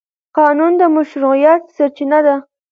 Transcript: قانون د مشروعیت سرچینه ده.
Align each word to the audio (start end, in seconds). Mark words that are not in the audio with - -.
قانون 0.37 0.71
د 0.77 0.81
مشروعیت 0.95 1.61
سرچینه 1.75 2.19
ده. 2.25 2.35